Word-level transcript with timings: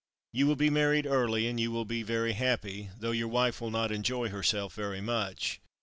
"You 0.33 0.47
will 0.47 0.55
be 0.55 0.71
married 0.71 1.05
early, 1.05 1.45
and 1.45 1.59
you 1.59 1.69
will 1.69 1.85
be 1.85 2.01
very 2.01 2.33
happy, 2.33 2.89
though 2.97 3.11
your 3.11 3.27
wife 3.27 3.61
will 3.61 3.69
not 3.69 3.91
enjoy 3.91 4.29
herself 4.29 4.73
very 4.73 4.99
much. 4.99 5.61